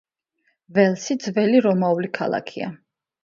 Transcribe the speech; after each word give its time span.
ველსი 0.77 1.17
ძველი 1.27 1.61
რომაული 1.67 2.11
ქალაქია. 2.21 2.73